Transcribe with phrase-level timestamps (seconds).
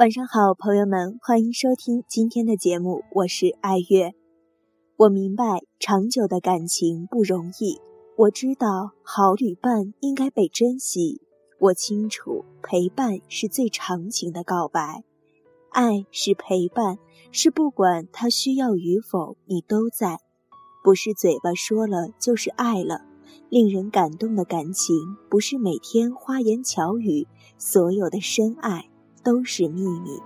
[0.00, 4.14] 晚上好，朋友们，欢迎收听今天的节目，我是爱月。
[4.96, 7.78] 我明白长久的感情不容易，
[8.16, 11.20] 我知道好旅伴应该被珍惜，
[11.58, 15.04] 我清楚陪伴是最长情的告白，
[15.68, 16.96] 爱是陪伴，
[17.30, 20.16] 是不管他需要与否，你都在，
[20.82, 23.02] 不是嘴巴说了就是爱了。
[23.50, 24.96] 令人感动的感情，
[25.28, 27.28] 不是每天花言巧语，
[27.58, 28.89] 所有的深爱。
[29.22, 30.18] 都是秘密。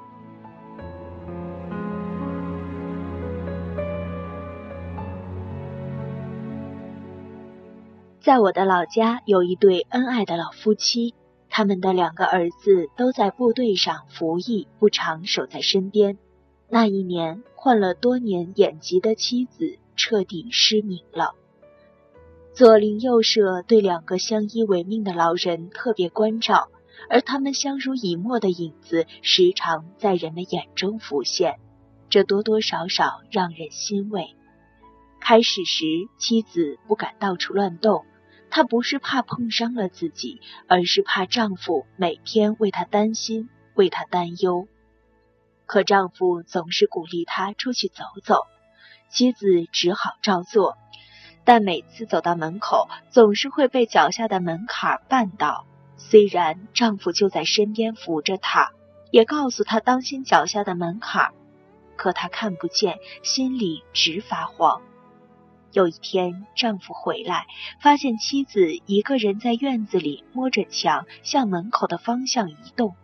[8.21, 11.15] 在我的老家，有一对恩爱的老夫妻，
[11.51, 16.17] 他们的两个儿子都在部队上服役，不常守在身边。
[16.71, 21.35] 那一年，患了多年眼疾的妻子彻底失明了。
[22.55, 26.69] 左邻右舍对两个相依为命的老人特别关照。
[27.09, 31.59] 而他们相濡以沫的影子，时常在人们眼中浮现，
[32.09, 34.37] 这多多少少让人欣慰。
[35.21, 35.85] 开始时，
[36.19, 38.05] 妻子不敢到处乱动，
[38.51, 44.69] 她不是怕碰伤了自己，而是怕丈夫每天为她担心，为她担忧。
[45.67, 48.43] 可丈夫总是鼓励她出去走走，
[49.09, 50.77] 妻子只好照做，
[51.45, 55.65] 但每次走到门口，总是会被脚下的门槛绊倒。
[55.97, 58.73] 虽然丈夫就在身边扶着她，
[59.11, 61.33] 也告诉她当心脚下的门槛，
[61.97, 64.83] 可她看不见，心里直发慌。
[65.73, 67.47] 有一天，丈夫回来，
[67.81, 72.95] 发现妻子一个人在院子里摸着墙向门口的方向移动，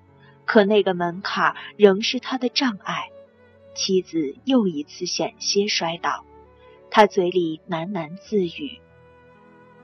[0.44, 3.08] 可那个门槛仍是他的障碍。
[3.74, 6.24] 妻子又一次险些摔倒，
[6.90, 8.80] 他嘴里喃喃自语：“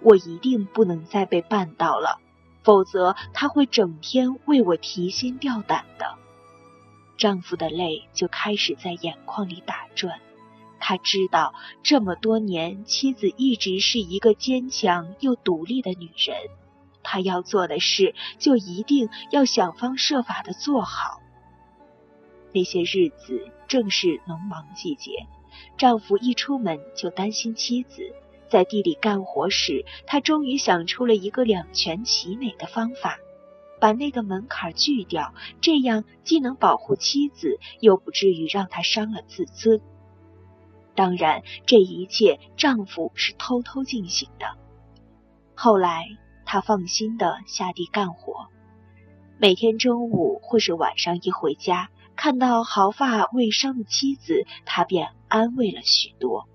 [0.03, 2.20] 我一定不能再被绊倒了。”
[2.66, 6.16] 否则，他会整天为我提心吊胆的。
[7.16, 10.19] 丈夫的泪就开始在眼眶里打转。
[10.81, 11.54] 他知道，
[11.84, 16.37] 这么多年，妻子一直是一个坚强又独立的女人。
[17.04, 21.21] 他要做的事，就一定要想方设法的做好。
[22.53, 25.12] 那些日子正是农忙季节，
[25.78, 28.12] 丈夫一出门就担心妻子。
[28.48, 33.18] 在地里干活时，他终于想出了一个两全其美的方法：
[33.80, 39.80] 把那个门槛锯掉，这样既能保护妻子，又不至于让她伤了自尊。
[40.94, 44.46] 当然，这一切丈夫是偷偷进行的。
[45.54, 46.06] 后来，
[46.44, 48.46] 他放心的下地干活，
[49.38, 56.48] 每天中午或是晚上一回家，看到毫发未伤的妻子，他便安慰了许多。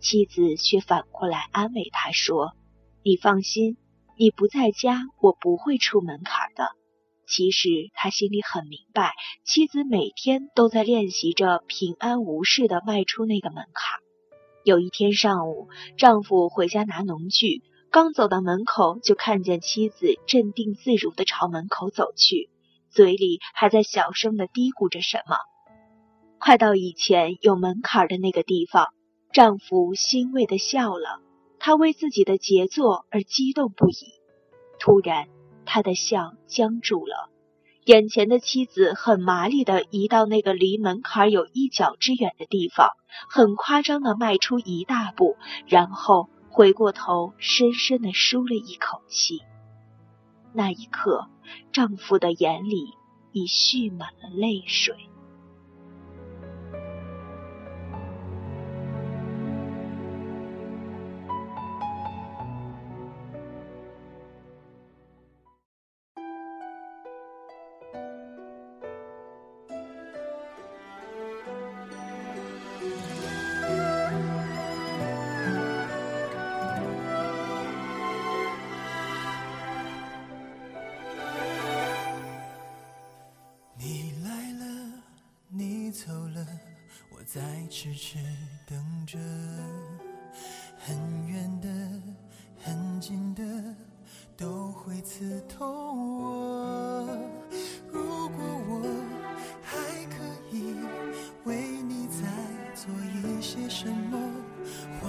[0.00, 2.52] 妻子却反过来安慰他说
[3.02, 3.76] ：“你放心，
[4.16, 6.70] 你不在家，我不会出门槛的。”
[7.26, 9.12] 其实他心里很明白，
[9.44, 14.00] 妻子每天都在练习着平安无事的迈出那个门槛。
[14.64, 22.48] 有一天上午，丈夫回家拿农具，刚走到门口，就看见妻子镇定自如的朝门口走去，
[22.88, 25.36] 嘴里还在小声的嘀咕着什么。
[26.38, 28.94] 快到以前有门槛的那个地方。
[29.30, 31.20] 丈夫欣慰的笑了，
[31.58, 33.94] 他为自己的杰作而激动不已。
[34.80, 35.28] 突然，
[35.66, 37.30] 他的笑僵住了，
[37.84, 42.88] 眼前的妻子很麻利的移到那个离门槛有一脚之远的地方，
[43.28, 45.36] 很夸张的迈出一大步，
[45.66, 49.40] 然后回过头，深深的舒了一口气。
[50.54, 51.28] 那一刻，
[51.70, 52.94] 丈夫的眼里
[53.32, 54.96] 已蓄满了泪水。
[87.80, 88.18] 痴痴
[88.66, 88.76] 等
[89.06, 89.16] 着，
[90.84, 90.96] 很
[91.28, 91.68] 远的、
[92.60, 93.44] 很近的，
[94.36, 95.64] 都会刺痛
[96.20, 97.06] 我。
[97.92, 98.36] 如果
[98.66, 98.82] 我
[99.62, 99.76] 还
[100.06, 100.16] 可
[100.50, 100.74] 以
[101.44, 102.26] 为你再
[102.74, 104.18] 做一些什么，
[105.00, 105.08] 花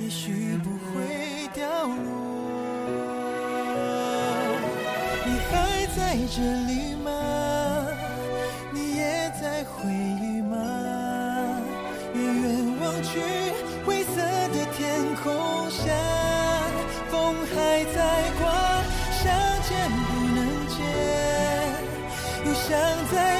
[0.00, 2.02] 也许不会掉落。
[5.24, 6.42] 你还在这
[22.72, 22.80] 想
[23.12, 23.31] 在。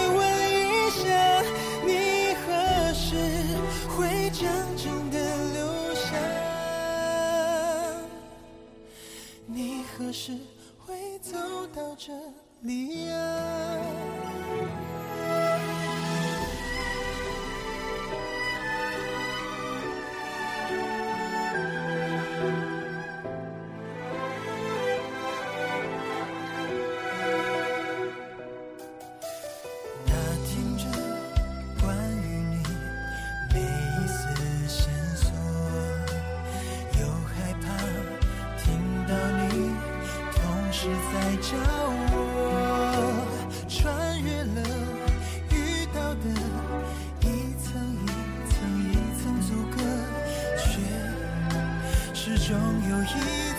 [52.25, 52.57] 始终
[52.89, 53.05] 有一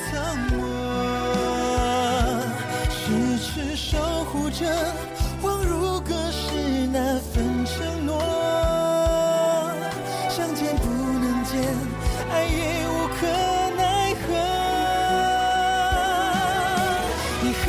[0.08, 0.10] 层
[0.52, 0.58] 膜
[2.90, 2.96] 迟
[3.38, 4.64] 迟守护着
[5.42, 8.16] 恍如隔世那份承诺
[10.30, 11.60] 想见不能见
[12.32, 13.28] 爱也无可
[13.76, 14.32] 奈何。
[17.42, 17.62] 你还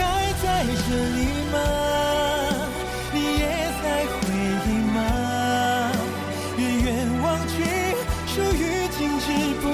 [0.45, 1.19] 在这里
[1.51, 1.57] 吗？
[3.13, 3.43] 你也
[3.83, 4.15] 在回
[4.69, 4.97] 忆吗？
[6.57, 6.87] 远远
[7.21, 7.53] 望去
[8.29, 8.63] 树欲
[8.97, 9.27] 静止
[9.61, 9.65] 不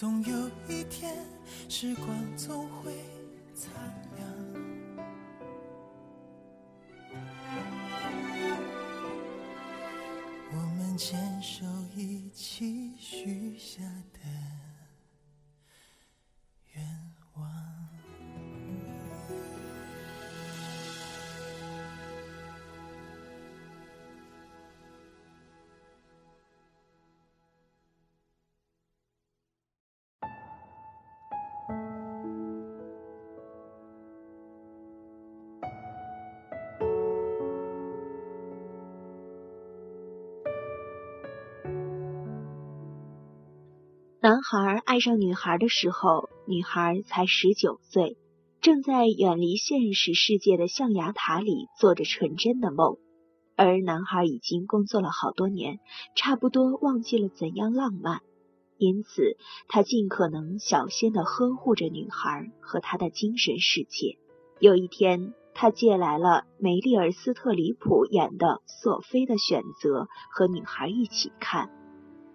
[0.00, 0.34] 总有
[0.66, 1.14] 一天，
[1.68, 2.90] 时光总会
[3.54, 3.68] 擦
[44.22, 48.18] 男孩爱上女孩的时候，女孩才十九岁，
[48.60, 52.98] 正在远离现实世界的象牙塔里做着纯真的梦。
[53.56, 55.78] 而男孩已经工作了好多年，
[56.14, 58.20] 差不多忘记了怎样浪漫，
[58.76, 59.38] 因此
[59.68, 64.18] 他尽可能小心的呵护着女孩和她的精神世界。
[64.58, 71.70] 有一天，他借来了梅丽尔·斯特里普演的《索菲的选择》，和女孩一起看。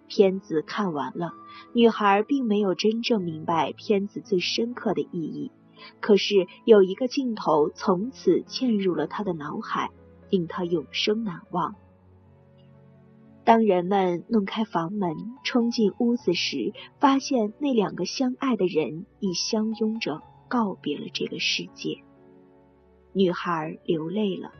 [0.08, 1.32] 片子看完了，
[1.72, 5.50] 女孩并没有真正明白片子最深刻的意义。
[6.00, 9.90] 可是有一个镜头从此嵌入了她的脑海，
[10.30, 11.74] 令她永生难忘。
[13.44, 22.02] 当人们弄开房门冲进屋子时，发现那两个相爱的人已相拥着告别了这个世界。
[23.12, 24.52] 女孩流泪了，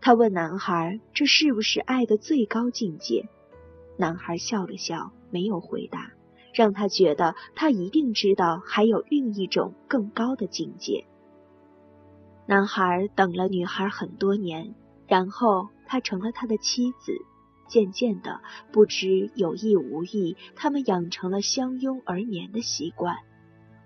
[0.00, 3.28] 她问男孩：“这是不是爱的最高境界？”
[3.98, 6.12] 男孩笑了笑，没有回答，
[6.54, 11.04] 让他觉得他一定知道还有另一种更高的境界。
[12.46, 14.74] 男孩等了女孩很多年，
[15.08, 17.12] 然后他成了他的妻子。
[17.66, 18.40] 渐渐的，
[18.72, 23.16] 不知有意无意，他们养成了相拥而眠的习惯。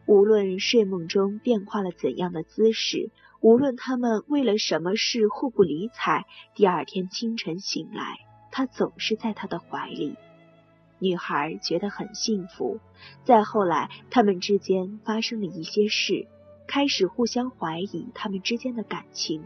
[0.06, 8.18] 无论睡梦中变化了怎样的姿势，无论他们为了什么事互不理睬，第二天清晨醒来。
[8.52, 10.14] 他总是在他的怀里，
[11.00, 12.78] 女孩觉得很幸福。
[13.24, 16.28] 再后来，他们之间发生了一些事，
[16.68, 19.42] 开始互相怀疑他们之间的感情。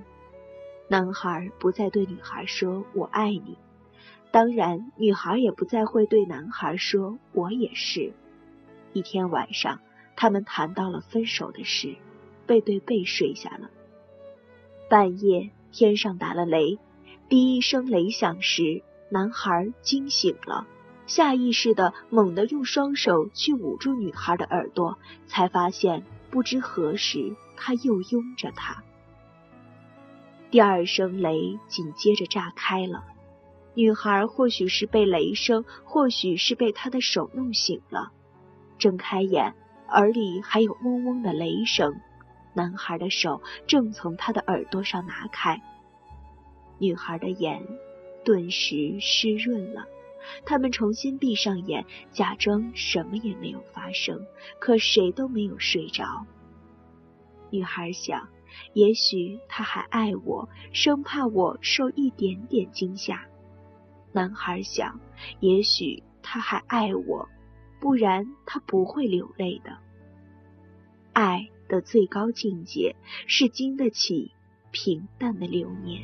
[0.89, 3.57] 男孩不再对女孩说“我爱你”，
[4.31, 8.13] 当然，女孩也不再会对男孩说“我也是”。
[8.93, 9.81] 一天晚上，
[10.17, 11.97] 他们谈到了分手的事，
[12.47, 13.71] 背对背睡下了。
[14.89, 16.79] 半夜，天上打了雷，
[17.29, 18.83] 第一声雷响时。
[19.09, 20.67] 男孩惊醒了，
[21.07, 28.83] 下意识的猛地用双手去捂住女孩的耳朵，才发现不知何时他又拥着她。
[30.51, 33.05] 第二声雷紧接着炸开了，
[33.75, 38.11] 女孩或许是被雷声，或许是被他的手弄醒了，
[38.79, 39.55] 睁开眼，
[39.89, 42.01] 耳里还有嗡嗡的雷声。
[42.55, 45.63] 男孩的手正从他的耳朵上拿开，
[46.79, 47.63] 女孩的眼
[48.27, 49.87] 顿时湿润了。
[50.45, 54.27] 他们重新闭上眼，假装什么也没有发生，
[54.59, 56.27] 可谁都没有睡着。
[57.51, 58.29] 女孩想，
[58.75, 63.29] 也许他还爱我，生怕我受一点点惊吓。
[64.13, 64.99] 男孩想，
[65.39, 67.29] 也许他还爱我，
[67.81, 69.79] 不然他不会流泪的。
[71.13, 72.97] 爱的最高境界
[73.29, 74.33] 是经得起
[74.73, 76.03] 平淡的流年。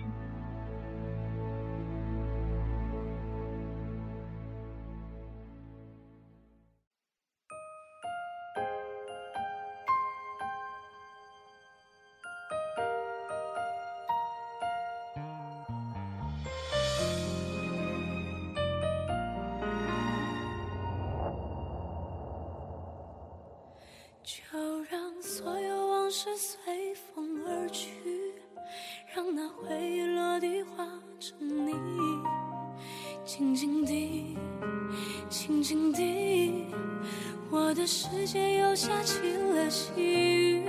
[27.52, 27.90] 而去，
[29.14, 30.88] 让那回忆落地化
[31.20, 31.74] 成泥。
[33.24, 34.36] 静静地，
[35.28, 36.66] 静静地，
[37.50, 40.64] 我的世界又下起了细雨。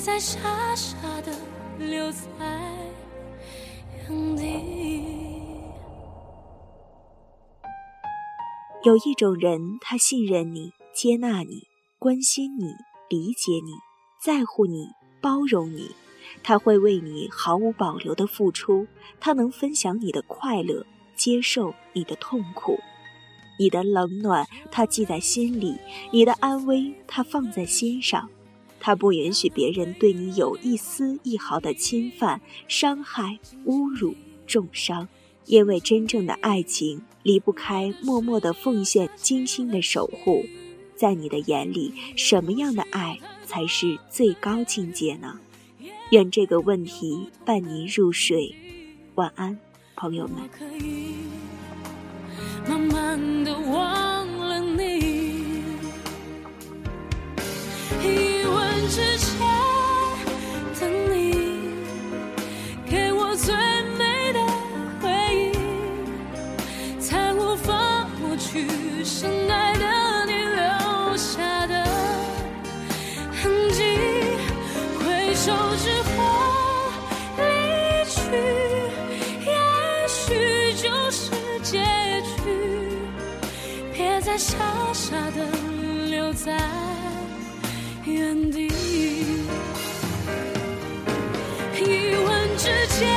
[0.00, 1.32] 再傻傻的
[1.78, 2.18] 留在
[4.08, 5.02] 原地。
[8.84, 12.74] 有一种人，他信任你，接纳你，关心你，
[13.08, 13.72] 理解你，
[14.22, 14.88] 在乎你，
[15.22, 15.94] 包容你。
[16.42, 18.86] 他会为你毫无保留的付出，
[19.20, 20.84] 他能分享你的快乐，
[21.16, 22.78] 接受你的痛苦，
[23.58, 25.78] 你的冷暖他记在心里，
[26.10, 28.28] 你的安危他放在心上。
[28.86, 34.14] 他不允许别人对你有一丝一毫的侵犯、伤害、侮辱、
[34.46, 35.08] 重伤，
[35.46, 40.44] 因为真正的爱情离不开默默的奉献、精心的守护。
[40.94, 45.40] 在你的眼里，什么样的爱才是最高境界呢？
[46.10, 48.54] 愿这个问题伴您入睡，
[49.14, 49.58] 晚安，
[49.96, 50.46] 朋友们。
[52.68, 54.03] 慢慢的忘
[58.88, 59.38] 之前
[60.78, 61.70] 的你，
[62.88, 63.54] 给我最
[63.98, 64.38] 美的
[65.00, 68.68] 回忆，才无法抹去
[69.02, 71.82] 深爱的你留下的
[73.42, 73.82] 痕迹。
[75.00, 76.12] 回首之后
[77.38, 77.42] 离
[78.04, 78.20] 去，
[79.46, 79.52] 也
[80.06, 81.30] 许就是
[81.62, 81.82] 结
[82.36, 82.36] 局。
[83.94, 84.56] 别再傻
[84.92, 85.46] 傻的
[86.10, 86.52] 留在。
[88.06, 88.66] 原地，
[91.80, 93.08] 一吻之间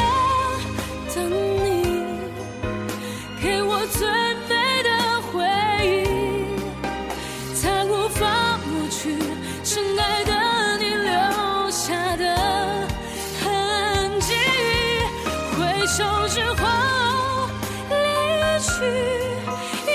[1.13, 1.83] 等你，
[3.43, 4.07] 给我最
[4.47, 4.53] 美
[4.83, 4.89] 的
[5.23, 5.43] 回
[5.83, 5.91] 忆，
[7.53, 9.19] 才无法抹去
[9.61, 12.23] 深爱的你留下的
[13.43, 14.33] 痕迹。
[15.57, 15.97] 回首
[16.29, 16.63] 之后
[17.89, 17.95] 离
[18.63, 18.71] 去，
[19.85, 19.91] 也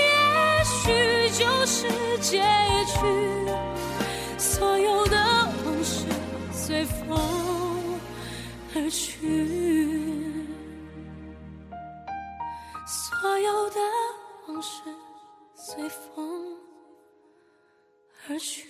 [0.63, 2.43] 许就是结
[2.85, 2.93] 局。
[4.43, 5.15] 所有的
[5.65, 6.05] 往事
[6.51, 7.99] 随风
[8.75, 9.25] 而去，
[12.85, 13.79] 所有的
[14.47, 14.81] 往事
[15.55, 16.57] 随风
[18.27, 18.69] 而去。